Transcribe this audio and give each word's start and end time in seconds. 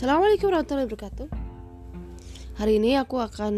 Assalamualaikum 0.00 0.48
warahmatullahi 0.48 0.88
wabarakatuh. 0.88 1.28
Hari 2.56 2.72
ini 2.80 2.96
aku 2.96 3.20
akan 3.20 3.54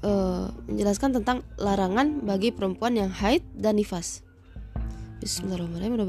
uh, 0.00 0.48
menjelaskan 0.64 1.20
tentang 1.20 1.44
larangan 1.60 2.24
bagi 2.24 2.48
perempuan 2.48 2.96
yang 2.96 3.12
haid 3.12 3.44
dan 3.52 3.76
nifas. 3.76 4.24
Bismillahirrahmanirrahim. 5.20 6.00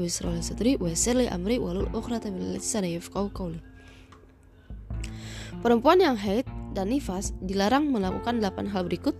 Perempuan 5.60 6.00
yang 6.00 6.16
haid 6.16 6.48
dan 6.72 6.88
nifas 6.88 7.36
dilarang 7.44 7.92
melakukan 7.92 8.40
8 8.40 8.64
hal 8.72 8.88
berikut. 8.88 9.12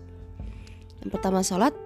Yang 1.05 1.21
pertama 1.21 1.45
salat. 1.45 1.77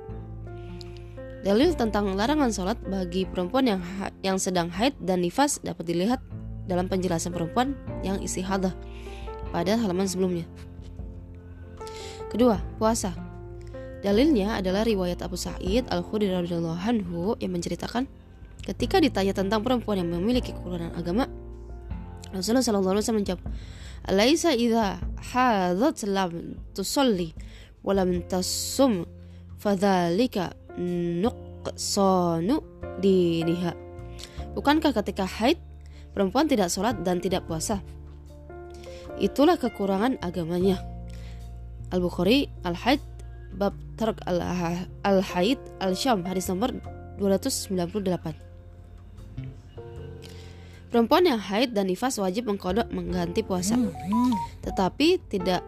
Dalil 1.43 1.75
tentang 1.75 2.15
larangan 2.15 2.55
salat 2.55 2.79
bagi 2.87 3.27
perempuan 3.27 3.67
yang 3.67 3.83
yang 4.23 4.39
sedang 4.39 4.71
haid 4.71 4.95
dan 5.03 5.27
nifas 5.27 5.59
dapat 5.59 5.91
dilihat 5.91 6.23
dalam 6.65 6.89
penjelasan 6.89 7.33
perempuan 7.33 7.77
yang 8.01 8.21
istihadah 8.21 8.73
pada 9.55 9.79
halaman 9.79 10.09
sebelumnya. 10.09 10.49
Kedua, 12.33 12.59
puasa. 12.83 13.15
Dalilnya 14.03 14.61
adalah 14.61 14.85
riwayat 14.85 15.25
Abu 15.25 15.39
Sa'id 15.39 15.89
Al-Khudri 15.89 16.29
radhiyallahu 16.29 16.77
anhu 16.77 17.39
yang 17.41 17.57
menceritakan 17.57 18.05
ketika 18.61 19.01
ditanya 19.01 19.33
tentang 19.33 19.65
perempuan 19.65 20.03
yang 20.03 20.13
memiliki 20.13 20.53
kekurangan 20.53 20.93
agama, 20.93 21.25
Rasulullah 22.35 22.67
sallallahu 22.67 22.99
alaihi 22.99 23.05
wasallam 23.07 23.23
menjawab, 23.23 23.43
"Alaisa 24.11 24.51
idza 24.53 24.99
hadat 25.33 25.99
lam 26.11 26.59
tusalli 26.75 27.31
wa 27.81 27.95
lam 27.95 28.27
tasum 28.27 29.07
fadzalika 29.57 30.53
nuqsanu 31.23 32.61
diniha." 32.99 33.73
Bukankah 34.53 34.93
ketika 35.01 35.25
haid 35.25 35.57
perempuan 36.15 36.47
tidak 36.47 36.71
sholat 36.71 37.03
dan 37.03 37.19
tidak 37.21 37.45
puasa. 37.45 37.83
Itulah 39.19 39.59
kekurangan 39.59 40.19
agamanya. 40.23 40.81
Al-Bukhari 41.93 42.51
Al-Haid 42.67 42.99
Bab 43.55 43.75
Tark 43.95 44.19
Al-Haid 45.07 45.61
Al-Syam 45.79 46.27
hadis 46.27 46.51
nomor 46.51 46.75
298. 47.19 48.35
Perempuan 50.91 51.27
yang 51.27 51.43
haid 51.43 51.75
dan 51.75 51.91
nifas 51.91 52.23
wajib 52.23 52.47
mengkodok 52.47 52.87
mengganti 52.95 53.43
puasa, 53.43 53.75
tetapi 54.63 55.19
tidak 55.27 55.67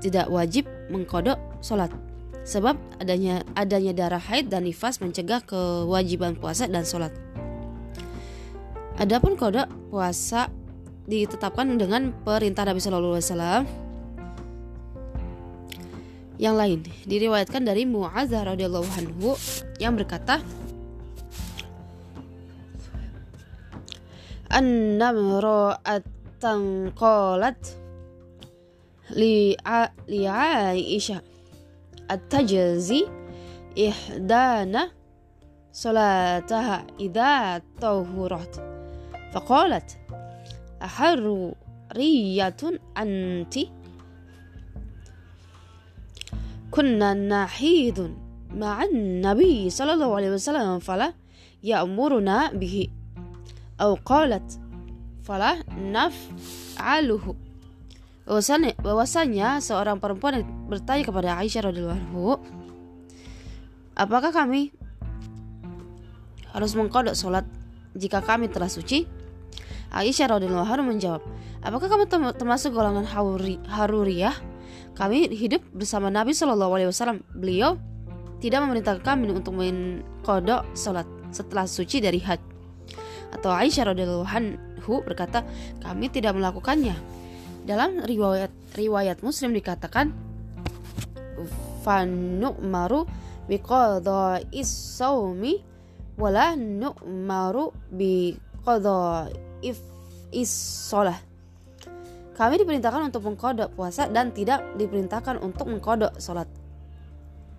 tidak 0.00 0.24
wajib 0.32 0.64
mengkodok 0.88 1.36
sholat. 1.60 1.92
Sebab 2.40 2.80
adanya 2.96 3.44
adanya 3.52 3.92
darah 3.92 4.20
haid 4.20 4.48
dan 4.48 4.64
nifas 4.64 5.04
mencegah 5.04 5.44
kewajiban 5.44 6.32
puasa 6.32 6.64
dan 6.64 6.80
sholat. 6.88 7.12
Adapun 9.00 9.40
kode 9.40 9.64
puasa 9.88 10.52
ditetapkan 11.08 11.80
dengan 11.80 12.12
perintah 12.22 12.68
Nabi 12.68 12.78
Shallallahu 12.78 13.18
Alaihi 13.18 13.28
Wasallam. 13.28 13.64
Yang 16.38 16.54
lain 16.58 16.82
diriwayatkan 17.06 17.62
dari 17.62 17.86
Mu'adzah 17.86 18.44
radhiyallahu 18.54 18.86
anhu 18.98 19.36
yang 19.78 19.94
berkata, 19.94 20.42
An-namra'atan 24.52 26.92
qalat 26.92 27.56
li 29.14 29.56
Aisyah 29.62 31.22
at-tajzi 32.10 33.06
ihdana 33.78 34.90
salataha 35.72 36.84
idza 37.00 37.64
tahurat 37.80 38.71
فقالت 39.33 39.97
أحرية 40.83 42.61
أنت 42.97 43.55
كنا 46.71 47.13
نحيد 47.13 47.97
مع 48.53 48.83
النبي 48.83 49.69
صلى 49.69 49.93
الله 49.93 50.15
عليه 50.15 50.31
وسلم 50.31 50.79
فلا 50.79 51.13
يأمرنا 51.63 52.51
به 52.53 52.87
أو 53.81 53.93
قالت 54.05 54.59
فلا 55.23 55.63
نفعله 55.77 57.35
bahwasanya, 58.27 58.75
bahwasanya 58.83 59.63
seorang 59.63 60.03
perempuan 60.03 60.43
bertanya 60.67 61.03
kepada 61.07 61.39
Aisyah 61.39 61.71
radhiyallahu 61.71 61.95
anhu 61.95 62.23
apakah 63.95 64.35
kami 64.35 64.75
harus 66.51 66.75
mengkodok 66.75 67.15
sholat 67.15 67.47
jika 67.95 68.19
kami 68.19 68.51
telah 68.51 68.67
suci 68.67 69.07
Aisyah 69.92 70.40
radhiyallahu 70.40 70.64
anha 70.64 70.88
menjawab, 70.88 71.22
"Apakah 71.60 71.92
kamu 71.92 72.08
termasuk 72.32 72.72
golongan 72.72 73.04
haruriyah? 73.68 74.32
Kami 74.96 75.28
hidup 75.36 75.60
bersama 75.76 76.08
Nabi 76.08 76.32
Shallallahu 76.32 76.72
alaihi 76.80 76.88
wasallam. 76.88 77.20
Beliau 77.36 77.76
tidak 78.40 78.64
memerintahkan 78.64 79.04
kami 79.04 79.28
untuk 79.28 79.52
mengkodok 79.60 80.64
salat 80.72 81.04
setelah 81.28 81.68
suci 81.68 82.00
dari 82.00 82.24
had." 82.24 82.40
Atau 83.36 83.52
Aisyah 83.52 83.92
radhiyallahu 83.92 84.24
anhu 84.24 85.04
berkata, 85.04 85.44
"Kami 85.84 86.08
tidak 86.08 86.40
melakukannya." 86.40 86.96
Dalam 87.68 88.00
riwayat 88.00 88.50
riwayat 88.72 89.20
Muslim 89.20 89.52
dikatakan, 89.52 90.08
"Fanu'maru 91.84 93.04
biqada'is 93.44 94.72
saumi 94.96 95.60
wala 96.16 96.56
nu'maru 96.56 97.76
biqada'is 97.92 99.51
if 99.62 99.78
is 100.34 100.50
sholah. 100.90 101.16
Kami 102.32 102.58
diperintahkan 102.58 103.12
untuk 103.12 103.22
mengkodok 103.28 103.70
puasa 103.76 104.08
dan 104.10 104.34
tidak 104.34 104.64
diperintahkan 104.80 105.38
untuk 105.38 105.68
mengkodok 105.70 106.18
sholat. 106.18 106.48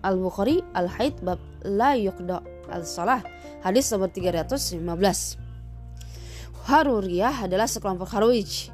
Al-Bukhari 0.04 0.60
Al-Haid 0.76 1.24
bab 1.24 1.40
la 1.64 1.96
yuqda 1.96 2.44
al-sholah 2.68 3.24
hadis 3.64 3.88
nomor 3.88 4.12
315. 4.12 5.40
Haruriyah 6.68 7.48
adalah 7.48 7.64
sekelompok 7.64 8.12
haruij 8.12 8.68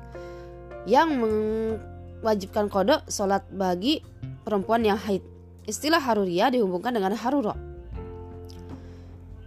yang 0.91 1.15
mewajibkan 1.21 2.67
kodok 2.67 3.07
sholat 3.07 3.47
bagi 3.55 4.03
perempuan 4.43 4.83
yang 4.83 4.99
haid. 4.99 5.23
Istilah 5.69 6.03
haruriyah 6.03 6.51
dihubungkan 6.51 6.97
dengan 6.97 7.15
haruro 7.15 7.70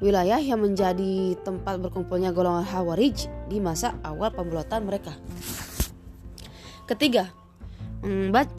wilayah 0.04 0.36
yang 0.36 0.60
menjadi 0.60 1.40
tempat 1.48 1.80
berkumpulnya 1.80 2.36
golongan 2.36 2.68
Hawarij 2.68 3.32
di 3.48 3.64
masa 3.64 3.96
awal 4.04 4.36
pembelotan 4.36 4.84
mereka. 4.84 5.16
Ketiga, 6.84 7.32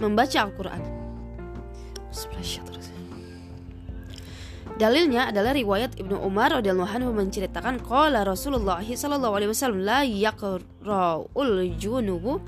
membaca 0.01 0.39
Al-Quran. 0.41 0.81
Dalilnya 4.75 5.31
adalah 5.31 5.55
riwayat 5.55 6.01
Ibnu 6.01 6.19
Umar 6.25 6.51
radhiyallahu 6.51 6.89
anhu 6.89 7.15
menceritakan 7.15 7.79
qala 7.85 8.27
Rasulullah 8.27 8.83
sallallahu 8.83 9.37
alaihi 9.39 9.51
wasallam 9.55 9.87
la 9.87 10.03
yaqra'ul 10.03 11.79
junubu 11.79 12.43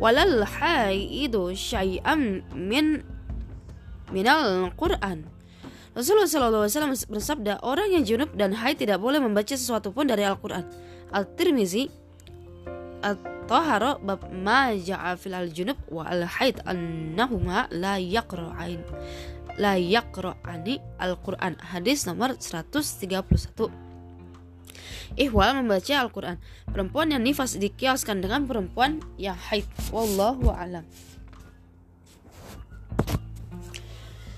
walal 0.00 0.48
haidu 0.48 1.52
syai'an 1.52 2.40
min 2.56 3.04
minal 4.08 4.72
Qur'an 4.80 5.28
Rasulullah 5.98 6.30
SAW 6.70 7.10
bersabda, 7.10 7.58
orang 7.66 7.90
yang 7.90 8.06
junub 8.06 8.30
dan 8.38 8.54
haid 8.54 8.78
tidak 8.78 9.02
boleh 9.02 9.18
membaca 9.18 9.50
sesuatu 9.50 9.90
pun 9.90 10.06
dari 10.06 10.22
Al-Quran. 10.22 10.62
Al-Tirmizi 11.10 11.90
At-Tahara 13.02 13.98
bab 13.98 14.30
ma 14.30 14.70
fil 15.18 15.34
al-junub 15.34 15.74
wa 15.90 16.06
al-haid 16.06 16.62
annahuma 16.62 17.66
la 17.74 17.98
yaqra'ain 17.98 18.78
la 19.58 19.74
yaqra'ani 19.74 20.78
Al-Quran. 21.02 21.58
Hadis 21.58 22.06
nomor 22.06 22.38
131. 22.38 23.74
Ihwal 25.18 25.50
membaca 25.58 25.94
Al-Quran. 25.98 26.38
Perempuan 26.70 27.10
yang 27.10 27.26
nifas 27.26 27.58
dikiaskan 27.58 28.22
dengan 28.22 28.46
perempuan 28.46 29.02
yang 29.18 29.34
haid. 29.34 29.66
Wallahu 29.90 30.54
alam. 30.54 30.86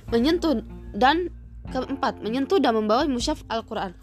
Menyentuh 0.08 0.64
dan 0.96 1.28
Keempat, 1.70 2.18
menyentuh 2.18 2.58
dan 2.58 2.74
membawa 2.74 3.06
musyaf 3.06 3.46
Al-Quran. 3.46 3.94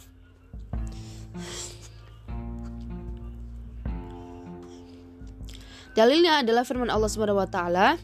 Dalilnya 5.97 6.45
adalah 6.45 6.61
firman 6.61 6.93
Allah 6.93 7.09
Subhanahu 7.09 7.41
wa 7.41 7.49
taala, 7.49 7.97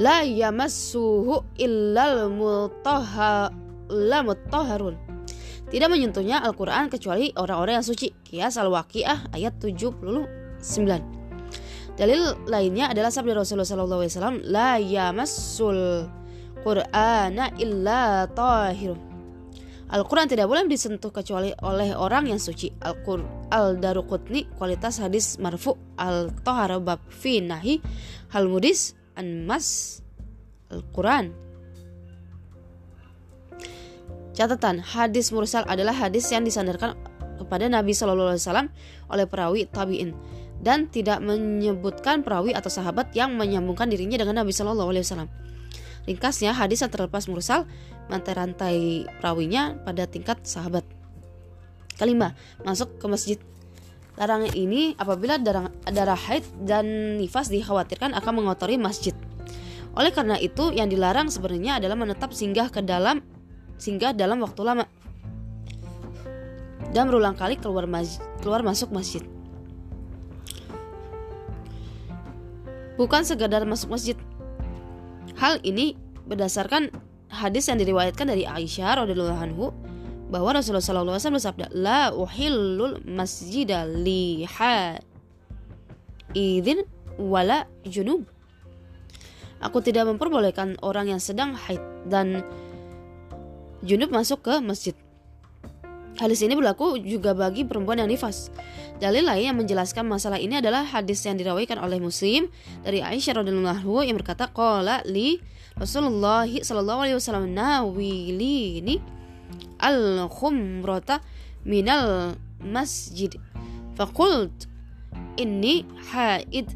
"La 0.00 0.24
yamassuhu 0.24 1.44
illal 1.60 2.32
mutahharun." 2.32 3.60
Tidak 5.68 5.92
menyentuhnya 5.92 6.40
Al-Quran 6.40 6.88
kecuali 6.88 7.28
orang-orang 7.36 7.76
yang 7.78 7.84
suci. 7.84 8.08
Kias 8.24 8.56
Al-Waqiah 8.56 9.36
ayat 9.36 9.60
79. 9.60 11.04
Dalil 12.00 12.32
lainnya 12.48 12.88
adalah 12.88 13.12
sabda 13.12 13.36
Rasulullah 13.36 13.68
SAW, 13.68 14.40
"La 14.48 14.80
yamassul 14.80 16.08
Qur'ana 16.62 17.54
illa 17.58 18.26
tahir. 18.30 18.98
Al-Quran 19.88 20.28
tidak 20.28 20.52
boleh 20.52 20.68
disentuh 20.68 21.08
kecuali 21.08 21.48
oleh 21.64 21.96
orang 21.96 22.28
yang 22.28 22.36
suci. 22.36 22.68
Al-Daruqutni 23.48 24.52
kualitas 24.60 25.00
hadis 25.00 25.40
marfu 25.40 25.80
Al-Tohara 25.96 26.76
bab 26.76 27.00
fi 27.08 27.40
nahi 27.40 27.80
hal 28.36 28.52
mudis 28.52 28.92
an 29.16 29.48
mas 29.48 29.98
Al-Quran. 30.68 31.32
Catatan, 34.36 34.78
hadis 34.84 35.32
mursal 35.34 35.64
adalah 35.66 35.96
hadis 35.96 36.28
yang 36.30 36.44
disandarkan 36.44 36.94
kepada 37.40 37.66
Nabi 37.66 37.96
Shallallahu 37.96 38.36
Alaihi 38.36 38.44
Wasallam 38.44 38.68
oleh 39.10 39.26
perawi 39.26 39.66
tabiin 39.66 40.14
dan 40.60 40.86
tidak 40.92 41.18
menyebutkan 41.24 42.22
perawi 42.22 42.52
atau 42.52 42.68
sahabat 42.70 43.14
yang 43.16 43.34
menyambungkan 43.34 43.88
dirinya 43.88 44.20
dengan 44.20 44.44
Nabi 44.44 44.52
Shallallahu 44.52 44.90
Alaihi 44.94 45.02
Wasallam. 45.08 45.30
Ringkasnya, 46.08 46.56
hadis 46.56 46.80
yang 46.80 46.88
terlepas 46.88 47.28
mursal 47.28 47.68
rantai 48.08 49.04
perawinya 49.20 49.76
pada 49.84 50.08
tingkat 50.08 50.40
sahabat. 50.48 50.80
Kelima, 52.00 52.32
masuk 52.64 52.96
ke 52.96 53.04
masjid. 53.04 53.38
Larangan 54.16 54.56
ini 54.56 54.96
apabila 54.96 55.36
darah, 55.36 55.68
darah 55.84 56.16
haid 56.16 56.48
dan 56.64 57.20
nifas 57.20 57.52
dikhawatirkan 57.52 58.16
akan 58.16 58.32
mengotori 58.40 58.80
masjid. 58.80 59.12
Oleh 59.92 60.08
karena 60.08 60.40
itu, 60.40 60.72
yang 60.72 60.88
dilarang 60.88 61.28
sebenarnya 61.28 61.76
adalah 61.76 62.00
menetap 62.00 62.32
singgah 62.32 62.72
ke 62.72 62.80
dalam 62.80 63.20
singgah 63.78 64.10
dalam 64.10 64.42
waktu 64.42 64.64
lama 64.66 64.84
dan 66.90 67.06
berulang 67.06 67.36
kali 67.36 67.60
keluar 67.60 67.86
keluar 68.40 68.64
masuk 68.64 68.90
masjid. 68.90 69.22
Bukan 72.98 73.22
sekadar 73.22 73.62
masuk 73.62 73.94
masjid, 73.94 74.18
Hal 75.38 75.62
ini 75.62 75.94
berdasarkan 76.26 76.90
hadis 77.30 77.70
yang 77.70 77.78
diriwayatkan 77.78 78.26
dari 78.26 78.42
Aisyah 78.42 79.06
radhiyallahu 79.06 79.38
anhu 79.38 79.70
bahwa 80.28 80.58
Rasulullah 80.58 80.82
SAW 80.82 81.38
bersabda, 81.38 81.70
"La 81.72 82.10
uhillul 82.12 83.00
masjida 83.06 83.86
li 83.86 84.44
idin 86.34 86.84
wala 87.16 87.70
junub." 87.86 88.26
Aku 89.62 89.78
tidak 89.82 90.10
memperbolehkan 90.10 90.78
orang 90.82 91.10
yang 91.14 91.22
sedang 91.22 91.54
haid 91.54 91.80
dan 92.06 92.42
junub 93.86 94.10
masuk 94.10 94.42
ke 94.42 94.54
masjid. 94.58 94.94
Hadis 96.18 96.42
ini 96.42 96.58
berlaku 96.58 96.98
juga 96.98 97.30
bagi 97.30 97.62
perempuan 97.62 98.02
yang 98.02 98.10
nifas. 98.10 98.50
Dalil 98.98 99.22
lain 99.22 99.54
yang 99.54 99.58
menjelaskan 99.58 100.02
masalah 100.02 100.42
ini 100.42 100.58
adalah 100.58 100.82
hadis 100.82 101.22
yang 101.22 101.38
dirawaikan 101.38 101.78
oleh 101.78 102.02
Muslim 102.02 102.50
dari 102.82 102.98
Aisyah 102.98 103.38
radhiyallahu 103.38 104.02
yang 104.02 104.18
berkata, 104.18 104.50
"Qala 104.50 105.06
li 105.06 105.38
Rasulullah 105.78 106.42
sallallahu 106.42 107.06
alaihi 107.06 107.16
wasallam 107.22 107.54
nawilini 107.54 108.98
al-khumrata 109.78 111.22
minal 111.62 112.34
masjid." 112.58 113.30
Faqult 113.94 114.66
inni 115.38 115.86
haid. 116.10 116.74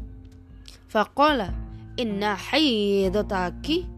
Faqala 0.87 1.51
inna 1.99 2.39
haidataki 2.39 3.91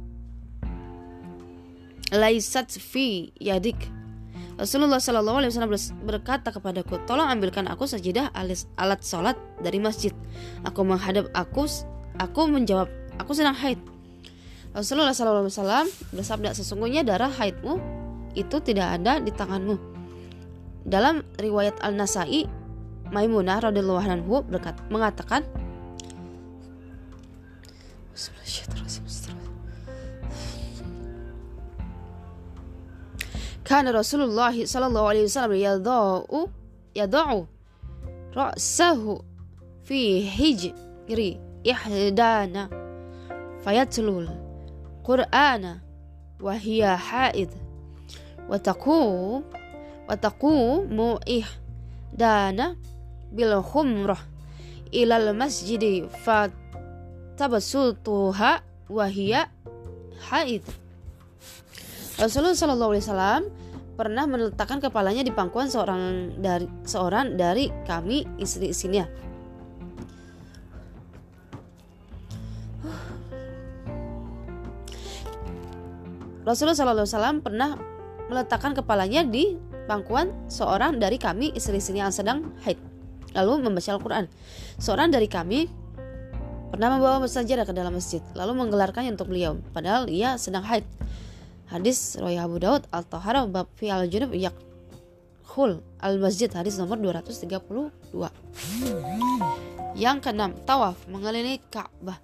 laisat 2.10 2.74
fi 2.82 3.30
yadik 3.38 3.95
Rasulullah 4.56 5.04
Shallallahu 5.04 5.44
Alaihi 5.44 5.52
Wasallam 5.52 5.76
berkata 6.08 6.48
kepadaku, 6.48 7.04
tolong 7.04 7.28
ambilkan 7.28 7.68
aku 7.68 7.84
sajidah 7.92 8.32
alat 8.80 9.04
sholat 9.04 9.36
dari 9.60 9.84
masjid. 9.84 10.16
Aku 10.64 10.88
menghadap 10.88 11.28
aku, 11.36 11.68
aku 12.16 12.42
menjawab, 12.48 12.88
aku 13.20 13.36
sedang 13.36 13.52
haid. 13.52 13.76
Rasulullah 14.72 15.12
Shallallahu 15.12 15.52
Alaihi 15.52 15.60
Wasallam 15.60 15.88
bersabda, 16.16 16.50
sesungguhnya 16.56 17.04
darah 17.04 17.32
haidmu 17.32 17.84
itu 18.32 18.56
tidak 18.64 18.96
ada 18.96 19.20
di 19.20 19.32
tanganmu. 19.36 19.76
Dalam 20.88 21.24
riwayat 21.36 21.84
Al 21.84 22.00
Nasai, 22.00 22.48
Maimunah 23.12 23.60
radhiyallahu 23.60 24.02
anhu 24.08 24.40
berkata, 24.48 24.80
mengatakan, 24.88 25.44
Kana 33.66 33.90
Rasulullah 33.90 34.54
sallallahu 34.54 35.10
alaihi 35.10 35.26
wasallam 35.26 35.58
yadau 35.58 36.54
yadau 36.94 37.50
ra'sahu 38.38 39.26
fi 39.82 40.22
hijri 40.22 41.42
ihdana 41.66 42.70
fayatlul 43.66 44.30
Qur'ana 45.02 45.82
wa 46.38 46.54
hiya 46.54 46.94
haid 46.94 47.50
wa 48.46 48.62
taqum 48.62 49.42
wa 50.06 50.14
taqumu 50.14 51.18
ihdana 51.26 52.78
bil 53.34 53.66
khumrah 53.66 54.22
ilal 54.94 55.34
fa 55.42 56.54
fatabasultuha 57.34 58.62
wa 58.94 59.06
hiya 59.10 59.50
haid. 60.30 60.85
Rasulullah 62.16 62.56
Shallallahu 62.56 62.92
Alaihi 62.96 63.04
Wasallam 63.04 63.44
pernah 64.00 64.24
meletakkan 64.24 64.80
kepalanya 64.80 65.20
di 65.20 65.36
pangkuan 65.36 65.68
seorang 65.68 66.32
dari 66.40 66.68
seorang 66.88 67.36
dari 67.36 67.68
kami 67.84 68.24
istri-istrinya. 68.40 69.04
Rasulullah 76.48 76.78
Shallallahu 76.78 77.04
Alaihi 77.04 77.12
Wasallam 77.20 77.38
pernah 77.44 77.70
meletakkan 78.32 78.72
kepalanya 78.72 79.28
di 79.28 79.60
pangkuan 79.84 80.32
seorang 80.48 80.96
dari 80.96 81.20
kami 81.20 81.52
istri-istrinya 81.52 82.08
yang 82.08 82.16
sedang 82.16 82.56
haid 82.64 82.80
lalu 83.36 83.68
membaca 83.68 83.92
Al-Quran. 83.92 84.32
Seorang 84.80 85.12
dari 85.12 85.28
kami 85.28 85.68
pernah 86.72 86.96
membawa 86.96 87.28
sajadah 87.28 87.68
ke 87.68 87.76
dalam 87.76 87.92
masjid 87.92 88.24
lalu 88.40 88.56
menggelarkannya 88.56 89.12
untuk 89.20 89.28
beliau 89.28 89.60
padahal 89.76 90.08
ia 90.08 90.40
sedang 90.40 90.64
haid. 90.64 90.88
Hadis 91.66 92.18
Roy 92.22 92.38
Abu 92.38 92.62
Daud 92.62 92.86
Al-Tahara 92.94 93.50
bab 93.50 93.66
fi 93.74 93.90
al-junub 93.90 94.32
yakhul 94.38 95.82
al-masjid 95.98 96.50
hadis 96.54 96.78
nomor 96.78 97.02
232. 97.02 97.90
Yang 99.96 100.18
keenam, 100.22 100.52
tawaf 100.68 101.00
mengelilingi 101.08 101.64
Ka'bah. 101.72 102.20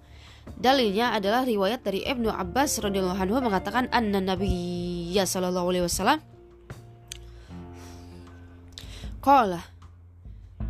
Dalilnya 0.58 1.14
adalah 1.14 1.46
riwayat 1.46 1.86
dari 1.86 2.02
Ibnu 2.02 2.30
Abbas 2.30 2.82
radhiyallahu 2.82 3.18
anhu 3.18 3.38
mengatakan 3.38 3.86
anna 3.94 4.18
Nabiyya 4.18 5.22
sallallahu 5.22 5.70
alaihi 5.70 5.86
wasallam 5.86 6.18
qala 9.22 9.62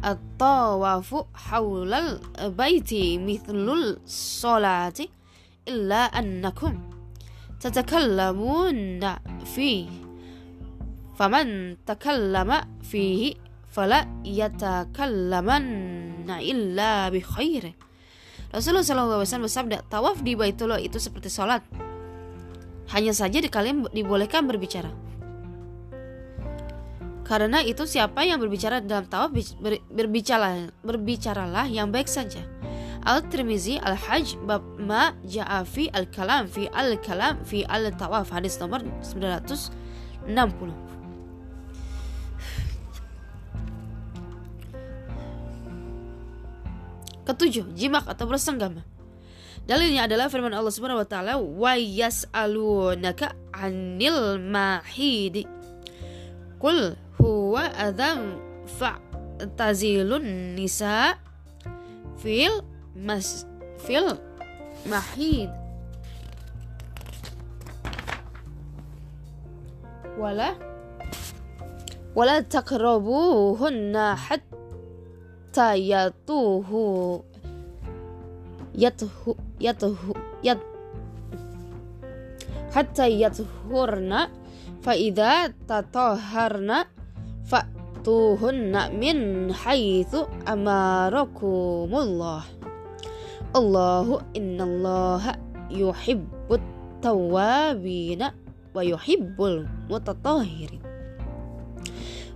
at-tawafu 0.04 1.24
haulal 1.32 2.20
baiti 2.52 3.16
mithlul 3.16 3.96
salati 4.04 5.08
illa 5.64 6.12
annakum 6.12 6.91
تتكلمون 7.61 9.01
فيه 9.45 9.89
فمن 11.17 11.47
تكلم 11.85 12.49
فيه 12.85 13.33
فلا 13.73 14.05
يتكلمن 14.25 15.65
إلا 16.29 17.09
بخير 17.09 17.63
Rasulullah 18.47 18.79
SAW 19.19 19.43
bersabda, 19.43 19.83
tawaf 19.91 20.23
di 20.23 20.31
Baitullah 20.31 20.79
itu 20.79 20.95
seperti 21.03 21.27
sholat. 21.27 21.59
Hanya 22.95 23.11
saja 23.11 23.43
di 23.43 23.51
kalian 23.51 23.91
dibolehkan 23.91 24.47
berbicara. 24.47 24.87
Karena 27.27 27.59
itu 27.59 27.83
siapa 27.83 28.23
yang 28.23 28.39
berbicara 28.39 28.79
dalam 28.79 29.03
tawaf 29.03 29.35
berbicara 29.91 30.71
berbicaralah 30.79 31.67
yang 31.67 31.91
baik 31.91 32.07
saja. 32.07 32.39
Al-Tirmizi 33.02 33.82
Al-Hajj 33.82 34.38
bab 34.46 34.62
ma 34.78 35.10
ja'a 35.26 35.66
fi 35.66 35.90
al-kalam 35.90 36.46
fi 36.46 36.70
al-kalam 36.70 37.42
fi 37.42 37.66
al-tawaf 37.66 38.30
hadis 38.30 38.58
nomor 38.62 38.82
960. 39.02 39.72
Ketujuh, 47.22 47.70
jimak 47.78 48.06
atau 48.10 48.26
bersenggama. 48.26 48.82
Dalilnya 49.62 50.10
adalah 50.10 50.26
firman 50.26 50.50
Allah 50.50 50.74
Subhanahu 50.74 51.06
wa 51.06 51.08
taala, 51.08 51.38
"Wa 51.38 51.78
yas'alunaka 51.78 53.30
'anil 53.54 54.42
mahidi." 54.42 55.46
Qul 56.58 56.98
huwa 57.22 57.70
adzam 57.78 58.42
fa'tazilun 58.66 60.58
nisa 60.58 61.14
fil 62.18 62.71
مس 62.96 63.46
فيلم 63.78 64.18
محيد 64.86 65.50
ولا؟ 70.18 70.54
ولا 72.16 72.40
تقربوهن 72.40 74.14
حتى 74.14 75.90
يطوه 75.90 76.70
يطهو 78.74 79.34
يطهو 79.60 80.14
يط 80.44 80.58
حتى 82.72 83.22
يطهرن. 83.22 84.28
فإذا 84.82 85.46
تطهرن 85.46 86.84
فأتوهن 87.46 88.74
من 89.00 89.18
حيث 89.54 90.16
أمركم 90.48 91.90
الله 91.94 92.42
Allahu 93.52 94.24
innallaha 94.32 95.36
yuhibbut 95.68 96.64
tawabina 97.04 98.32
wa 98.72 98.80
yuhibbul 98.80 99.68
mutatahhirin. 99.92 100.80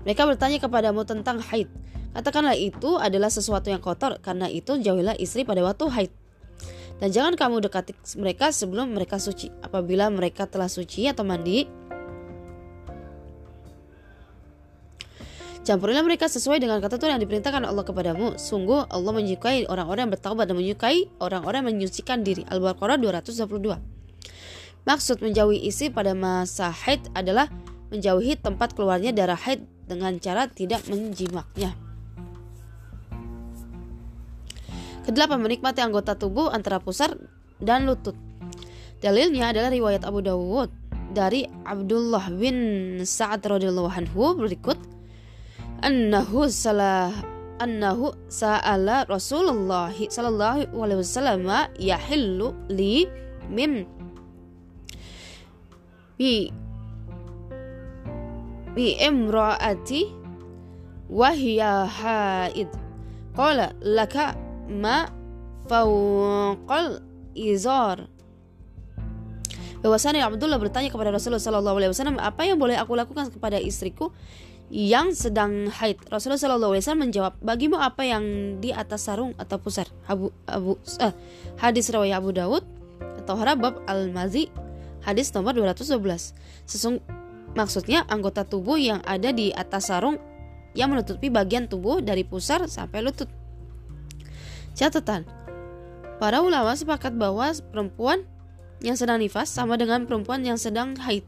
Mereka 0.04 0.23
bertanya 0.28 0.61
kepadamu 0.61 1.08
tentang 1.08 1.40
haid. 1.40 1.73
Katakanlah 2.12 2.56
itu 2.56 3.00
adalah 3.00 3.32
sesuatu 3.32 3.73
yang 3.73 3.80
kotor, 3.80 4.20
karena 4.20 4.49
itu 4.49 4.76
jauhilah 4.76 5.16
istri 5.16 5.44
pada 5.44 5.64
waktu 5.64 5.88
haid. 5.88 6.12
Dan 6.96 7.12
jangan 7.12 7.37
kamu 7.37 7.64
dekati 7.64 7.92
mereka 8.16 8.49
sebelum 8.52 8.96
mereka 8.96 9.20
suci. 9.20 9.52
Apabila 9.61 10.08
mereka 10.08 10.49
telah 10.49 10.68
suci 10.68 11.08
atau 11.08 11.28
mandi, 11.28 11.68
Campurilah 15.66 16.06
mereka 16.06 16.30
sesuai 16.30 16.62
dengan 16.62 16.78
kata 16.78 16.94
Tuhan 16.94 17.18
yang 17.18 17.23
diperintahkan 17.26 17.66
Allah 17.66 17.82
kepadamu. 17.82 18.38
Sungguh 18.38 18.87
Allah 18.87 19.11
menyukai 19.11 19.66
orang-orang 19.66 20.06
yang 20.06 20.14
bertaubat 20.14 20.46
dan 20.46 20.54
menyukai 20.54 21.11
orang-orang 21.18 21.66
yang 21.66 21.82
menyucikan 21.82 22.23
diri. 22.23 22.46
Al-Baqarah 22.46 22.94
222. 23.02 23.75
Maksud 24.87 25.18
menjauhi 25.18 25.66
isi 25.66 25.90
pada 25.90 26.14
masa 26.14 26.70
haid 26.70 27.11
adalah 27.18 27.50
menjauhi 27.90 28.38
tempat 28.38 28.78
keluarnya 28.78 29.11
darah 29.11 29.35
haid 29.35 29.66
dengan 29.90 30.14
cara 30.23 30.46
tidak 30.46 30.87
menjimaknya. 30.87 31.75
Kedelapan 35.02 35.42
menikmati 35.42 35.82
anggota 35.82 36.14
tubuh 36.14 36.46
antara 36.46 36.78
pusar 36.78 37.18
dan 37.58 37.90
lutut. 37.90 38.14
Dalilnya 39.02 39.50
adalah 39.50 39.75
riwayat 39.75 40.06
Abu 40.06 40.23
Dawud 40.23 40.70
dari 41.11 41.42
Abdullah 41.66 42.30
bin 42.30 42.54
Sa'ad 43.02 43.42
radhiyallahu 43.42 43.90
anhu 43.90 44.38
berikut 44.38 44.96
annahu 45.83 46.49
salah 46.49 47.12
annahu 47.56 48.12
sa'ala 48.28 49.09
Rasulullah 49.09 49.92
sallallahu 49.92 50.73
alaihi 50.76 51.00
wasallam 51.00 51.49
yahillu 51.80 52.52
li 52.68 53.09
min 53.49 53.88
bi 56.21 56.52
bi 58.76 58.92
imraati 59.00 60.12
wa 61.09 61.33
hiya 61.33 61.88
haid. 61.88 62.68
Qala 63.33 63.73
laka 63.80 64.37
ma 64.68 65.09
fawqal 65.68 67.00
izar. 67.33 68.09
Bahwasanya 69.80 70.26
Abdullah 70.26 70.59
bertanya 70.59 70.88
kepada 70.90 71.14
Rasulullah 71.14 71.40
Sallallahu 71.40 71.76
Alaihi 71.78 71.92
Wasallam 71.92 72.18
apa 72.18 72.42
yang 72.49 72.59
boleh 72.59 72.75
aku 72.75 72.97
lakukan 72.97 73.28
kepada 73.30 73.61
istriku 73.61 74.11
yang 74.73 75.14
sedang 75.14 75.70
haid. 75.70 76.02
Rasulullah 76.11 76.58
Wasallam 76.58 77.11
menjawab, 77.11 77.38
bagimu 77.38 77.78
apa 77.78 78.02
yang 78.02 78.58
di 78.58 78.75
atas 78.75 79.06
sarung 79.06 79.30
atau 79.38 79.62
pusar? 79.62 79.87
Abu 80.11 80.35
Abu 80.46 80.75
eh, 80.99 81.14
hadis 81.62 81.87
riwayat 81.90 82.18
Abu 82.18 82.35
Dawud 82.35 82.64
atau 83.23 83.35
Harabab 83.38 83.82
Al 83.87 84.11
Mazi 84.11 84.50
hadis 85.06 85.30
nomor 85.30 85.54
212. 85.54 86.35
Sesung 86.66 86.99
maksudnya 87.54 88.02
anggota 88.11 88.42
tubuh 88.42 88.75
yang 88.75 88.99
ada 89.06 89.30
di 89.30 89.54
atas 89.54 89.94
sarung 89.94 90.18
yang 90.75 90.92
menutupi 90.92 91.30
bagian 91.30 91.70
tubuh 91.70 92.02
dari 92.02 92.26
pusar 92.26 92.66
sampai 92.66 93.06
lutut. 93.06 93.30
Catatan. 94.76 95.25
Para 96.20 96.44
ulama 96.44 96.75
sepakat 96.76 97.16
bahwa 97.16 97.49
perempuan 97.73 98.25
yang 98.85 98.99
sedang 98.99 99.20
nifas 99.23 99.49
sama 99.49 99.80
dengan 99.80 100.04
perempuan 100.04 100.44
yang 100.44 100.61
sedang 100.61 100.96
haid. 101.00 101.25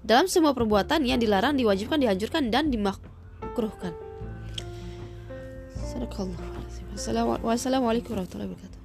Dalam 0.00 0.26
semua 0.26 0.56
perbuatan 0.56 1.04
yang 1.04 1.20
dilarang, 1.20 1.54
diwajibkan, 1.60 2.00
dianjurkan, 2.00 2.48
dan 2.48 2.72
dimakruhkan. 2.72 3.92
Wassalamualaikum 6.96 8.16
warahmatullahi 8.16 8.50
wabarakatuh. 8.50 8.79